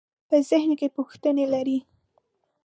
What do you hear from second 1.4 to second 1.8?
لرئ؟